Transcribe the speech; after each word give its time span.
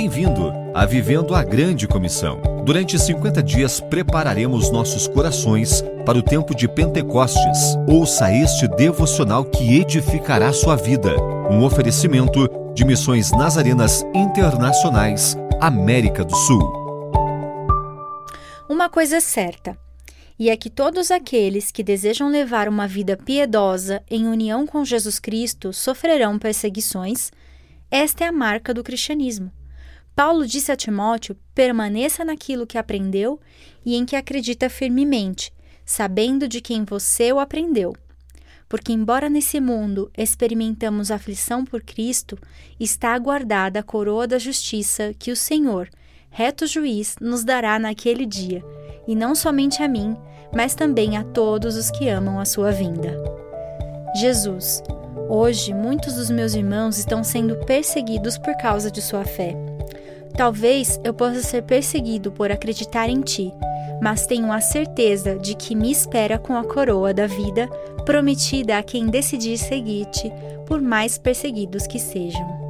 Bem-vindo 0.00 0.50
a 0.72 0.86
Vivendo 0.86 1.34
a 1.34 1.44
Grande 1.44 1.86
Comissão. 1.86 2.40
Durante 2.64 2.98
50 2.98 3.42
dias 3.42 3.80
prepararemos 3.80 4.70
nossos 4.70 5.06
corações 5.06 5.84
para 6.06 6.16
o 6.16 6.22
tempo 6.22 6.54
de 6.54 6.66
Pentecostes. 6.66 7.76
Ouça 7.86 8.32
este 8.32 8.66
devocional 8.66 9.44
que 9.44 9.78
edificará 9.78 10.54
sua 10.54 10.74
vida. 10.74 11.14
Um 11.50 11.62
oferecimento 11.62 12.48
de 12.72 12.82
Missões 12.82 13.30
Nazarenas 13.30 14.02
Internacionais, 14.14 15.36
América 15.60 16.24
do 16.24 16.34
Sul. 16.34 16.62
Uma 18.70 18.88
coisa 18.88 19.16
é 19.16 19.20
certa, 19.20 19.76
e 20.38 20.48
é 20.48 20.56
que 20.56 20.70
todos 20.70 21.10
aqueles 21.10 21.70
que 21.70 21.82
desejam 21.82 22.30
levar 22.30 22.70
uma 22.70 22.88
vida 22.88 23.18
piedosa 23.18 24.02
em 24.10 24.26
união 24.26 24.66
com 24.66 24.82
Jesus 24.82 25.18
Cristo 25.18 25.74
sofrerão 25.74 26.38
perseguições. 26.38 27.30
Esta 27.90 28.24
é 28.24 28.28
a 28.28 28.32
marca 28.32 28.72
do 28.72 28.82
cristianismo. 28.82 29.52
Paulo 30.14 30.46
disse 30.46 30.70
a 30.70 30.76
Timóteo: 30.76 31.36
permaneça 31.54 32.24
naquilo 32.24 32.66
que 32.66 32.78
aprendeu 32.78 33.40
e 33.84 33.96
em 33.96 34.04
que 34.04 34.16
acredita 34.16 34.68
firmemente, 34.68 35.52
sabendo 35.84 36.46
de 36.46 36.60
quem 36.60 36.84
você 36.84 37.32
o 37.32 37.38
aprendeu. 37.38 37.94
Porque, 38.68 38.92
embora 38.92 39.28
nesse 39.28 39.60
mundo 39.60 40.10
experimentamos 40.16 41.10
aflição 41.10 41.64
por 41.64 41.82
Cristo, 41.82 42.38
está 42.78 43.14
aguardada 43.14 43.80
a 43.80 43.82
coroa 43.82 44.28
da 44.28 44.38
justiça 44.38 45.12
que 45.18 45.32
o 45.32 45.36
Senhor, 45.36 45.88
reto 46.30 46.66
juiz, 46.66 47.16
nos 47.20 47.42
dará 47.42 47.78
naquele 47.78 48.24
dia, 48.24 48.64
e 49.08 49.16
não 49.16 49.34
somente 49.34 49.82
a 49.82 49.88
mim, 49.88 50.16
mas 50.54 50.74
também 50.74 51.16
a 51.16 51.24
todos 51.24 51.76
os 51.76 51.90
que 51.90 52.08
amam 52.08 52.38
a 52.38 52.44
sua 52.44 52.70
vinda. 52.70 53.20
Jesus, 54.14 54.82
hoje 55.28 55.74
muitos 55.74 56.14
dos 56.14 56.30
meus 56.30 56.54
irmãos 56.54 56.98
estão 56.98 57.24
sendo 57.24 57.56
perseguidos 57.64 58.38
por 58.38 58.56
causa 58.56 58.90
de 58.90 59.02
sua 59.02 59.24
fé. 59.24 59.69
Talvez 60.40 60.98
eu 61.04 61.12
possa 61.12 61.42
ser 61.42 61.64
perseguido 61.64 62.32
por 62.32 62.50
acreditar 62.50 63.10
em 63.10 63.20
ti, 63.20 63.52
mas 64.00 64.26
tenho 64.26 64.50
a 64.50 64.58
certeza 64.58 65.38
de 65.38 65.54
que 65.54 65.74
me 65.74 65.92
espera 65.92 66.38
com 66.38 66.56
a 66.56 66.64
coroa 66.64 67.12
da 67.12 67.26
vida 67.26 67.68
prometida 68.06 68.78
a 68.78 68.82
quem 68.82 69.08
decidir 69.08 69.58
seguir-te, 69.58 70.32
por 70.66 70.80
mais 70.80 71.18
perseguidos 71.18 71.86
que 71.86 71.98
sejam. 71.98 72.69